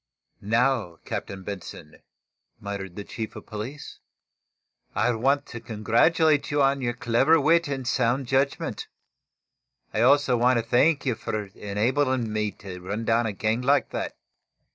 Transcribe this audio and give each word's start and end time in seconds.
"Now, 0.41 0.97
Captain 1.05 1.43
Benson," 1.43 2.01
muttered 2.59 2.95
the 2.95 3.03
chief 3.03 3.35
of 3.35 3.45
police, 3.45 3.99
"I 4.95 5.11
want 5.11 5.45
to 5.45 5.59
congratulate 5.59 6.49
you 6.49 6.59
on 6.63 6.81
your 6.81 6.95
clever 6.95 7.39
wit 7.39 7.67
and 7.67 7.87
sound 7.87 8.25
judgment. 8.25 8.87
I 9.93 10.01
also 10.01 10.35
want 10.37 10.57
to 10.57 10.65
thank 10.65 11.05
you 11.05 11.13
for 11.13 11.45
enabling 11.53 12.33
me 12.33 12.49
to 12.49 12.81
run 12.81 13.05
down 13.05 13.27
a 13.27 13.31
gang 13.31 13.61
like 13.61 13.91
that. 13.91 14.15